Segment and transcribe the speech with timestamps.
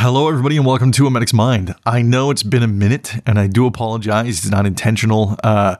[0.00, 1.74] Hello, everybody, and welcome to A Medic's Mind.
[1.84, 4.38] I know it's been a minute, and I do apologize.
[4.38, 5.36] It's not intentional.
[5.42, 5.74] Uh,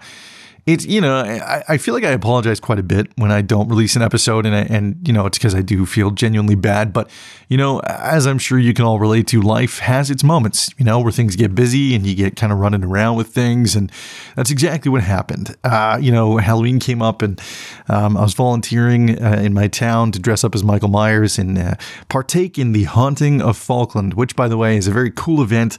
[0.68, 3.68] it's you know I, I feel like I apologize quite a bit when I don't
[3.70, 6.92] release an episode, and I, and you know it's because I do feel genuinely bad.
[6.92, 7.08] But
[7.48, 10.68] you know, as I'm sure you can all relate to, life has its moments.
[10.76, 13.74] You know where things get busy and you get kind of running around with things,
[13.74, 13.90] and
[14.36, 15.56] that's exactly what happened.
[15.64, 17.40] Uh, you know, Halloween came up, and
[17.88, 21.56] um, I was volunteering uh, in my town to dress up as Michael Myers and
[21.56, 21.74] uh,
[22.10, 25.78] partake in the haunting of Falkland, which, by the way, is a very cool event.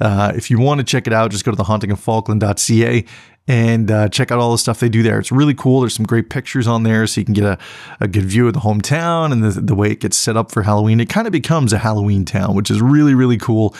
[0.00, 3.04] Uh, if you want to check it out, just go to thehauntingoffalkland.ca
[3.48, 5.18] and uh, check out all the stuff they do there.
[5.18, 5.80] It's really cool.
[5.80, 7.58] There's some great pictures on there so you can get a,
[7.98, 10.62] a good view of the hometown and the, the way it gets set up for
[10.62, 11.00] Halloween.
[11.00, 13.74] It kind of becomes a Halloween town, which is really, really cool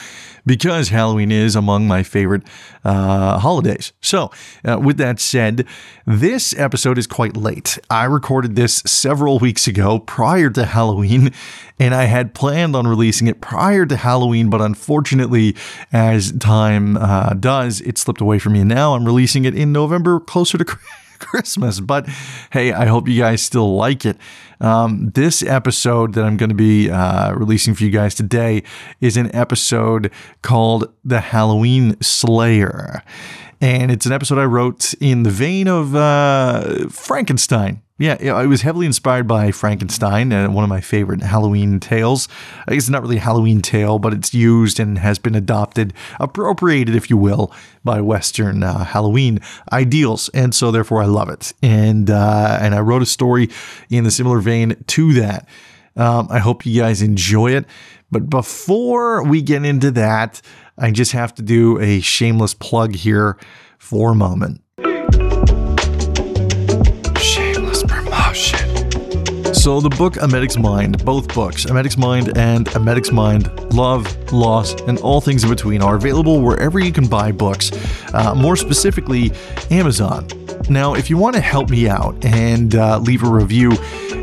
[0.49, 2.41] because Halloween is among my favorite
[2.83, 3.93] uh, holidays.
[4.01, 4.31] So,
[4.67, 5.67] uh, with that said,
[6.07, 7.77] this episode is quite late.
[7.87, 11.31] I recorded this several weeks ago prior to Halloween,
[11.77, 15.55] and I had planned on releasing it prior to Halloween, but unfortunately,
[15.93, 18.61] as time uh, does, it slipped away from me.
[18.61, 20.65] And now I'm releasing it in November, closer to
[21.19, 21.79] Christmas.
[21.79, 22.07] But
[22.51, 24.17] hey, I hope you guys still like it.
[24.61, 28.63] Um, this episode that I'm going to be uh, releasing for you guys today
[28.99, 33.03] is an episode called The Halloween Slayer.
[33.61, 37.81] And it's an episode I wrote in the vein of uh, Frankenstein.
[37.99, 42.29] Yeah, it was heavily inspired by Frankenstein, uh, one of my favorite Halloween tales.
[42.65, 46.95] I it's not really a Halloween tale, but it's used and has been adopted, appropriated,
[46.95, 47.51] if you will,
[47.83, 49.41] by Western uh, Halloween
[49.73, 51.51] ideals, and so therefore I love it.
[51.61, 53.49] And uh, and I wrote a story
[53.89, 55.45] in the similar vein to that.
[55.97, 57.65] Um, I hope you guys enjoy it.
[58.09, 60.41] But before we get into that,
[60.77, 63.37] I just have to do a shameless plug here
[63.77, 64.61] for a moment.
[69.53, 73.73] So the book A Medic's Mind, both books, A Medic's Mind and A Medic's Mind,
[73.73, 77.71] Love, Loss, and all things in between are available wherever you can buy books,
[78.13, 79.31] uh, more specifically
[79.69, 80.27] Amazon.
[80.69, 83.71] Now, if you want to help me out and uh, leave a review,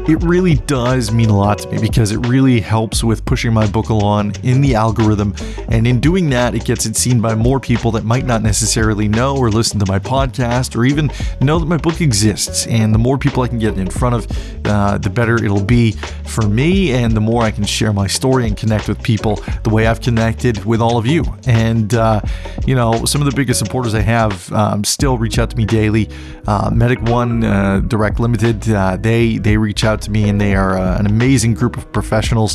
[0.08, 3.66] it really does mean a lot to me because it really helps with pushing my
[3.66, 5.34] book along in the algorithm.
[5.68, 9.08] And in doing that, it gets it seen by more people that might not necessarily
[9.08, 12.68] know or listen to my podcast or even know that my book exists.
[12.68, 15.92] And the more people I can get in front of, uh, the better it'll be
[16.24, 16.92] for me.
[16.92, 20.00] And the more I can share my story and connect with people the way I've
[20.00, 21.24] connected with all of you.
[21.48, 22.20] And, uh,
[22.64, 25.64] you know, some of the biggest supporters I have um, still reach out to me
[25.64, 26.08] daily.
[26.46, 30.38] Uh, Medic One uh, Direct Limited, uh, they, they reach out out to me, and
[30.38, 32.54] they are uh, an amazing group of professionals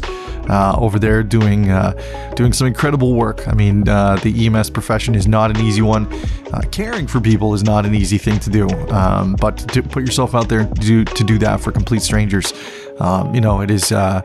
[0.49, 1.91] uh, over there doing uh,
[2.35, 3.47] doing some incredible work.
[3.47, 6.05] I mean, uh, the EMS profession is not an easy one.
[6.53, 10.03] Uh, caring for people is not an easy thing to do, um, but to put
[10.05, 12.53] yourself out there to do, to do that for complete strangers
[13.01, 14.21] um, you know, it is uh,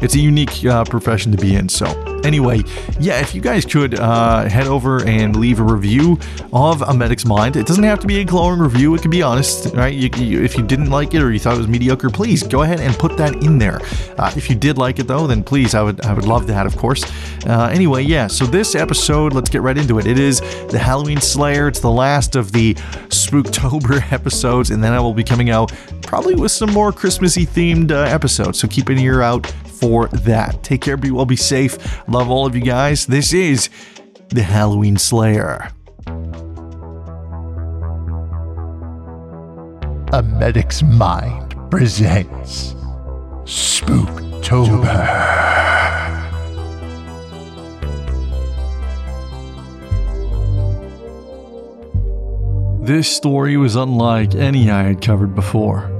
[0.00, 1.68] it's a unique uh, profession to be in.
[1.68, 1.86] So
[2.22, 2.62] anyway,
[3.00, 6.18] yeah, if you guys could uh, head over and leave a review
[6.52, 8.94] of A Medic's Mind, it doesn't have to be a glowing review.
[8.94, 9.94] It could be honest, right?
[9.94, 12.62] You, you, if you didn't like it or you thought it was mediocre, please go
[12.62, 13.80] ahead and put that in there.
[14.18, 16.66] Uh, if you did like it though, then please, I would I would love that,
[16.66, 17.04] of course.
[17.46, 18.26] Uh, anyway, yeah.
[18.26, 20.06] So this episode, let's get right into it.
[20.06, 20.40] It is
[20.70, 21.68] the Halloween Slayer.
[21.68, 22.74] It's the last of the
[23.08, 25.72] Spooktober episodes, and then I will be coming out
[26.02, 28.58] probably with some more Christmassy themed uh, episodes.
[28.58, 30.64] So keep an ear out for that.
[30.64, 31.78] Take care, be well, be safe.
[32.08, 33.06] Love all of you guys.
[33.06, 33.70] This is
[34.30, 35.70] the Halloween Slayer.
[40.12, 42.74] A Medic's Mind presents
[43.44, 44.82] Spooktober.
[52.80, 55.97] This story was unlike any I had covered before.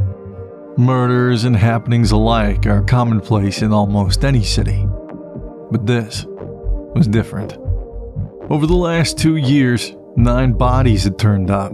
[0.79, 4.87] Murders and happenings alike are commonplace in almost any city.
[5.73, 6.25] But this
[6.95, 7.55] was different.
[8.49, 11.73] Over the last two years, nine bodies had turned up,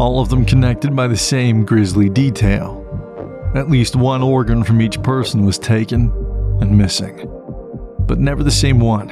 [0.00, 2.80] all of them connected by the same grisly detail.
[3.54, 6.12] At least one organ from each person was taken
[6.60, 7.24] and missing,
[8.08, 9.06] but never the same one.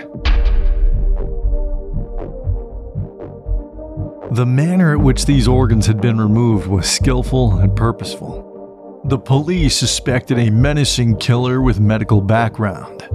[4.32, 8.49] The manner at which these organs had been removed was skillful and purposeful.
[9.04, 13.08] The police suspected a menacing killer with medical background.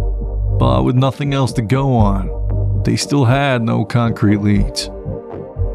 [0.57, 4.89] But with nothing else to go on, they still had no concrete leads.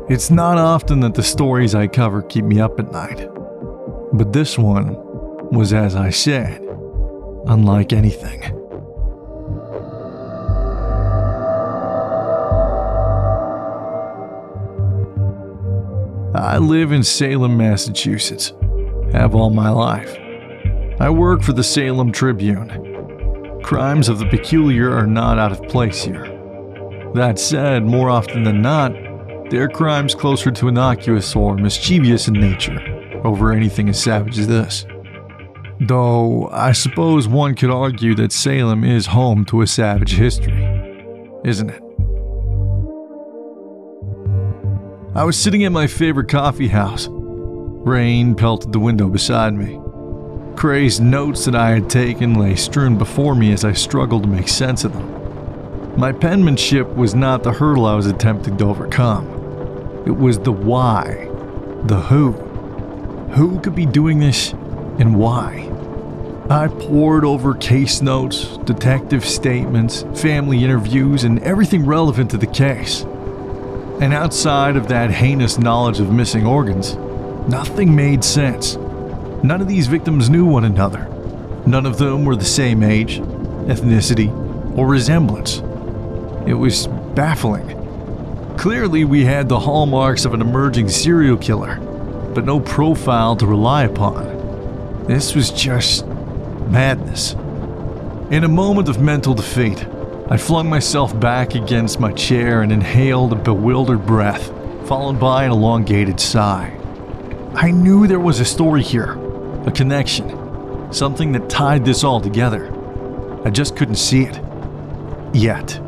[0.08, 3.28] It's not often that the stories I cover keep me up at night.
[4.12, 4.96] But this one
[5.52, 6.60] was, as I said,
[7.46, 8.42] unlike anything.
[16.34, 18.52] I live in Salem, Massachusetts
[19.12, 20.16] have all my life.
[21.00, 23.60] I work for the Salem Tribune.
[23.62, 26.26] Crimes of the peculiar are not out of place here.
[27.14, 28.92] That said, more often than not,
[29.50, 32.80] they're crimes closer to innocuous or mischievous in nature,
[33.24, 34.86] over anything as savage as this.
[35.80, 40.62] Though, I suppose one could argue that Salem is home to a savage history,
[41.44, 41.82] isn't it?
[45.14, 47.08] I was sitting at my favorite coffee house.
[47.84, 49.80] Rain pelted the window beside me.
[50.54, 54.48] Crazed notes that I had taken lay strewn before me as I struggled to make
[54.48, 55.98] sense of them.
[55.98, 59.26] My penmanship was not the hurdle I was attempting to overcome.
[60.06, 61.30] It was the why,
[61.84, 62.32] the who.
[63.32, 64.52] Who could be doing this
[64.98, 65.66] and why?
[66.50, 73.04] I pored over case notes, detective statements, family interviews, and everything relevant to the case.
[74.02, 76.98] And outside of that heinous knowledge of missing organs,
[77.50, 78.76] nothing made sense.
[79.42, 81.08] None of these victims knew one another.
[81.66, 84.30] None of them were the same age, ethnicity,
[84.76, 85.58] or resemblance.
[86.46, 87.76] It was baffling.
[88.56, 91.76] Clearly, we had the hallmarks of an emerging serial killer,
[92.34, 95.06] but no profile to rely upon.
[95.06, 97.32] This was just madness.
[98.30, 99.84] In a moment of mental defeat,
[100.28, 104.52] I flung myself back against my chair and inhaled a bewildered breath,
[104.86, 106.79] followed by an elongated sigh.
[107.54, 109.18] I knew there was a story here,
[109.66, 112.72] a connection, something that tied this all together.
[113.44, 114.40] I just couldn't see it.
[115.34, 115.80] Yet.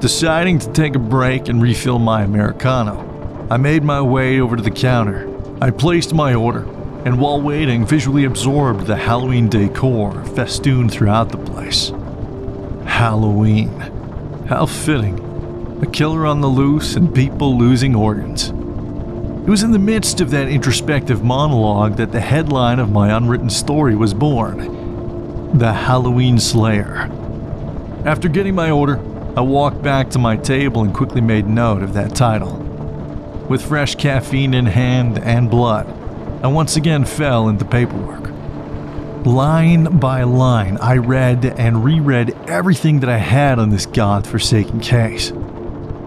[0.00, 4.62] Deciding to take a break and refill my Americano, I made my way over to
[4.62, 5.28] the counter.
[5.60, 6.64] I placed my order,
[7.04, 11.90] and while waiting, visually absorbed the Halloween decor festooned throughout the place.
[12.86, 13.68] Halloween.
[14.48, 15.31] How fitting.
[15.82, 18.50] A killer on the loose and people losing organs.
[18.50, 23.50] It was in the midst of that introspective monologue that the headline of my unwritten
[23.50, 27.10] story was born The Halloween Slayer.
[28.04, 29.00] After getting my order,
[29.36, 32.58] I walked back to my table and quickly made note of that title.
[33.48, 35.88] With fresh caffeine in hand and blood,
[36.44, 38.30] I once again fell into paperwork.
[39.26, 45.32] Line by line, I read and reread everything that I had on this god-forsaken case.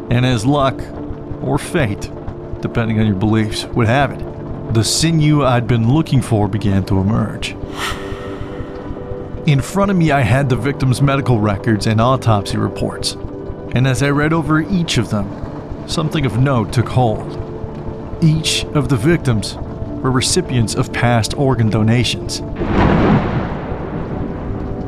[0.09, 0.79] And as luck,
[1.41, 2.09] or fate,
[2.61, 6.99] depending on your beliefs, would have it, the sinew I'd been looking for began to
[6.99, 7.55] emerge.
[9.47, 13.13] In front of me, I had the victim's medical records and autopsy reports,
[13.73, 17.41] and as I read over each of them, something of note took hold.
[18.23, 22.41] Each of the victims were recipients of past organ donations.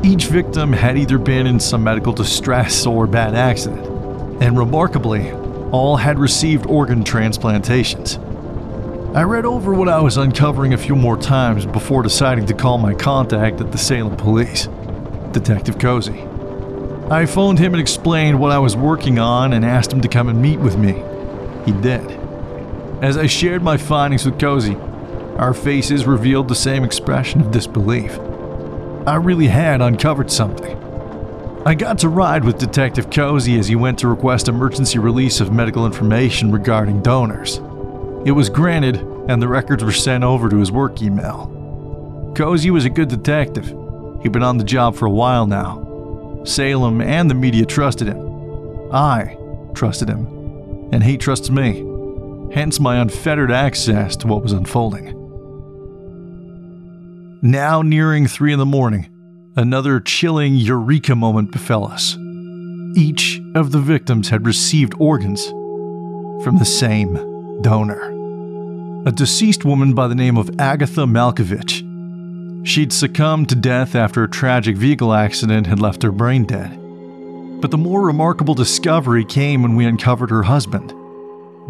[0.04, 3.97] Each victim had either been in some medical distress or bad accident,
[4.40, 5.32] and remarkably,
[5.70, 8.18] all had received organ transplantations.
[9.14, 12.78] I read over what I was uncovering a few more times before deciding to call
[12.78, 14.68] my contact at the Salem Police,
[15.32, 16.24] Detective Cozy.
[17.10, 20.28] I phoned him and explained what I was working on and asked him to come
[20.28, 21.02] and meet with me.
[21.64, 22.02] He did.
[23.02, 24.76] As I shared my findings with Cozy,
[25.36, 28.18] our faces revealed the same expression of disbelief.
[29.06, 30.76] I really had uncovered something.
[31.66, 35.52] I got to ride with Detective Cozy as he went to request emergency release of
[35.52, 37.56] medical information regarding donors.
[38.24, 38.96] It was granted,
[39.28, 42.32] and the records were sent over to his work email.
[42.36, 43.66] Cozy was a good detective.
[44.22, 46.42] He'd been on the job for a while now.
[46.44, 48.92] Salem and the media trusted him.
[48.92, 49.36] I
[49.74, 50.26] trusted him,
[50.92, 51.84] and he trusts me.
[52.54, 55.14] Hence my unfettered access to what was unfolding.
[57.42, 59.08] Now nearing three in the morning,
[59.58, 62.16] another chilling eureka moment befell us.
[62.96, 65.44] Each of the victims had received organs
[66.44, 67.14] from the same
[67.60, 68.14] donor.
[69.04, 71.84] A deceased woman by the name of Agatha Malkovich.
[72.64, 76.78] She'd succumbed to death after a tragic vehicle accident had left her brain dead.
[77.60, 80.94] But the more remarkable discovery came when we uncovered her husband,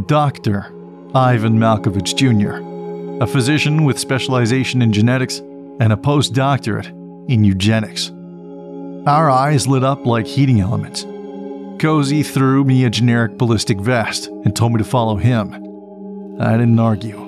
[0.07, 0.75] Dr.
[1.14, 5.38] Ivan Malkovich Jr., a physician with specialization in genetics
[5.80, 6.98] and a postdoctorate
[7.28, 8.11] in eugenics.
[9.06, 11.06] Our eyes lit up like heating elements.
[11.80, 15.54] Cozy threw me a generic ballistic vest and told me to follow him.
[16.40, 17.20] I didn't argue.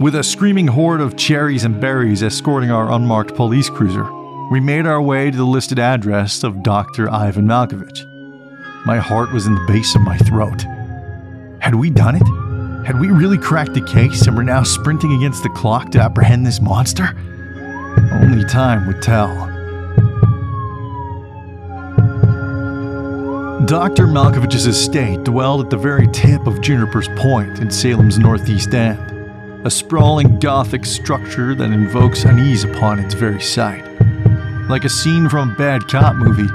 [0.00, 4.10] With a screaming horde of cherries and berries escorting our unmarked police cruiser,
[4.50, 7.10] we made our way to the listed address of Dr.
[7.10, 8.06] Ivan Malkovich.
[8.86, 10.62] My heart was in the base of my throat.
[11.60, 12.86] Had we done it?
[12.86, 16.46] Had we really cracked the case and were now sprinting against the clock to apprehend
[16.46, 17.14] this monster?
[18.12, 19.46] Only time would tell.
[23.66, 24.06] Dr.
[24.06, 28.98] Malkovich's estate dwelled at the very tip of Juniper's Point in Salem's northeast end.
[29.64, 33.84] a sprawling Gothic structure that invokes unease upon its very sight.
[34.70, 36.48] Like a scene from a bad cop movie,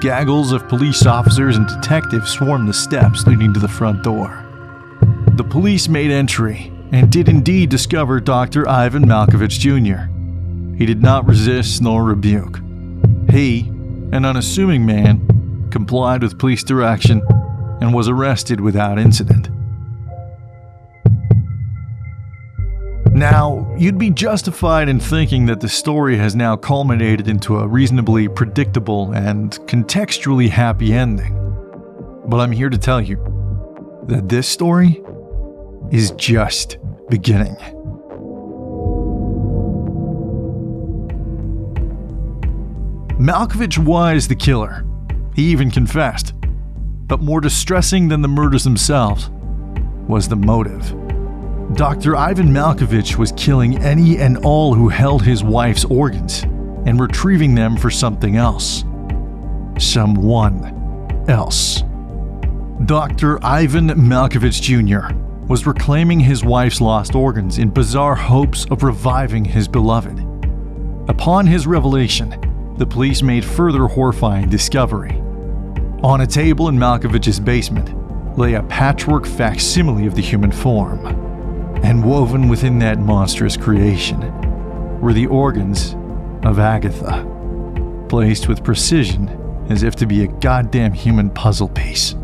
[0.00, 4.44] gaggles of police officers and detectives swarmed the steps leading to the front door.
[5.34, 8.68] The police made entry and did indeed discover Dr.
[8.68, 10.10] Ivan Malkovich Jr.
[10.78, 12.60] He did not resist nor rebuke.
[13.30, 13.66] He,
[14.12, 17.20] an unassuming man, complied with police direction
[17.80, 19.50] and was arrested without incident.
[23.12, 28.28] Now, you'd be justified in thinking that the story has now culminated into a reasonably
[28.28, 31.34] predictable and contextually happy ending.
[32.28, 33.16] But I'm here to tell you
[34.06, 35.02] that this story
[35.90, 37.56] is just beginning.
[43.18, 44.84] Malkovich was the killer.
[45.34, 46.34] He even confessed.
[47.08, 49.30] But more distressing than the murders themselves
[50.06, 50.94] was the motive.
[51.74, 52.14] Dr.
[52.14, 56.44] Ivan Malkovich was killing any and all who held his wife's organs
[56.86, 58.84] and retrieving them for something else.
[59.78, 61.82] Someone else.
[62.86, 63.44] Dr.
[63.44, 65.12] Ivan Malkovich Jr.
[65.48, 70.24] was reclaiming his wife's lost organs in bizarre hopes of reviving his beloved.
[71.08, 72.47] Upon his revelation,
[72.78, 75.20] the police made further horrifying discovery.
[76.04, 81.04] On a table in Malkovich's basement lay a patchwork facsimile of the human form,
[81.82, 84.20] and woven within that monstrous creation
[85.00, 85.96] were the organs
[86.44, 87.26] of Agatha,
[88.08, 89.28] placed with precision
[89.70, 92.14] as if to be a goddamn human puzzle piece.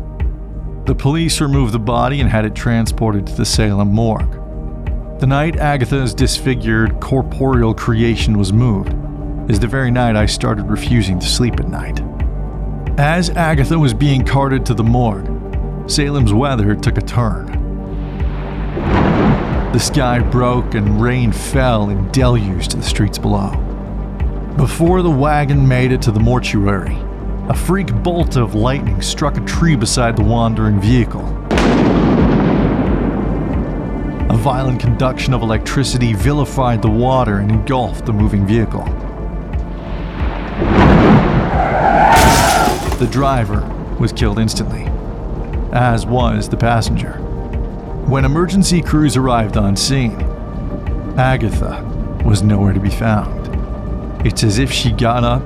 [0.85, 4.39] The police removed the body and had it transported to the Salem morgue.
[5.19, 8.93] The night Agatha's disfigured corporeal creation was moved,
[9.47, 12.01] is the very night I started refusing to sleep at night.
[12.97, 15.29] As Agatha was being carted to the morgue,
[15.87, 17.45] Salem's weather took a turn.
[19.71, 23.51] The sky broke and rain fell in deluge to the streets below.
[24.57, 26.97] Before the wagon made it to the mortuary,
[27.49, 31.27] a freak bolt of lightning struck a tree beside the wandering vehicle.
[34.31, 39.04] A violent conduction of electricity vilified the water and engulfed the moving vehicle.
[42.97, 43.59] The driver
[43.99, 44.85] was killed instantly,
[45.73, 47.11] as was the passenger.
[48.07, 50.21] When emergency crews arrived on scene,
[51.17, 51.83] Agatha
[52.23, 54.25] was nowhere to be found.
[54.25, 55.43] It's as if she got up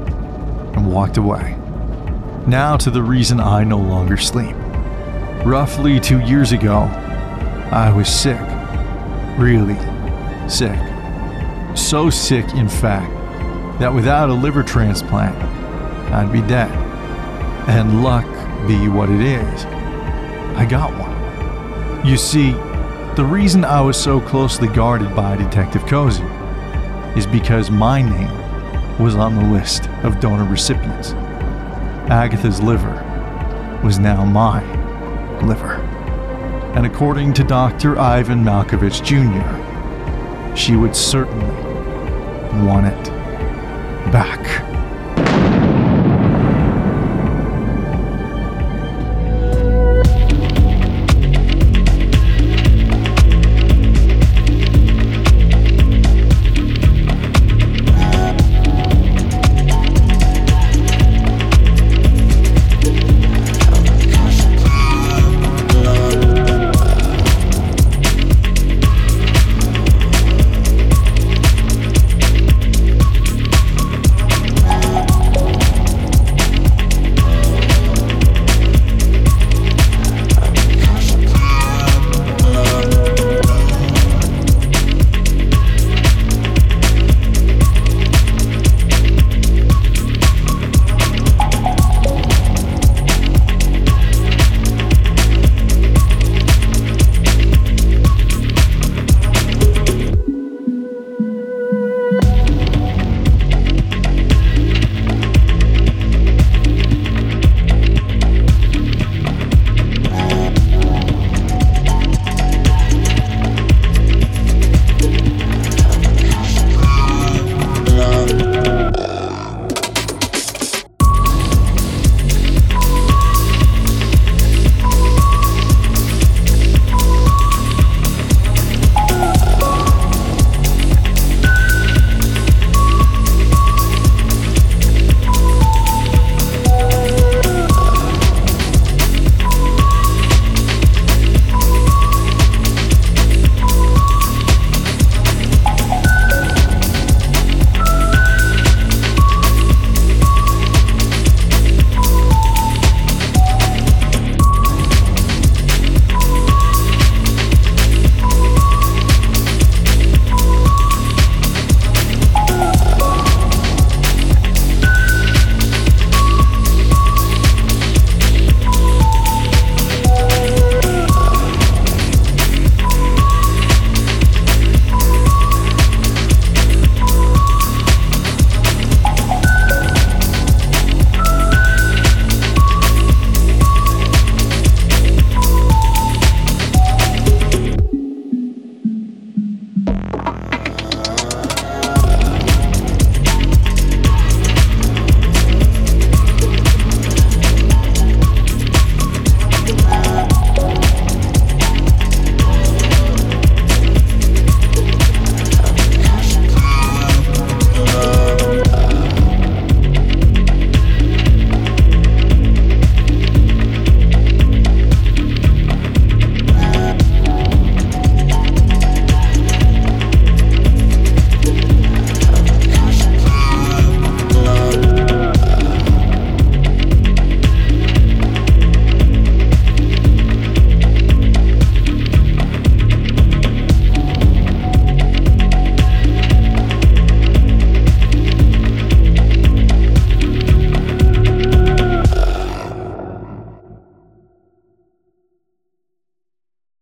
[0.77, 1.58] and walked away.
[2.46, 4.56] Now to the reason I no longer sleep.
[5.44, 6.82] Roughly two years ago,
[7.72, 8.39] I was sick.
[9.39, 9.77] Really
[10.48, 10.79] sick.
[11.75, 13.12] So sick, in fact,
[13.79, 15.36] that without a liver transplant,
[16.13, 16.88] I'd be dead
[17.70, 18.26] and luck
[18.68, 19.66] be what it is,
[20.56, 22.06] I got one.
[22.06, 22.54] You see,
[23.16, 26.24] the reason I was so closely guarded by Detective Cozy
[27.16, 31.12] is because my name was on the list of donor recipients.
[32.10, 33.06] Agatha's liver
[33.84, 34.64] was now my
[35.44, 35.76] liver.
[36.76, 38.00] And according to Dr.
[38.00, 41.46] Ivan Malkovich Jr., she would certainly
[42.66, 43.04] want it
[44.12, 44.69] back.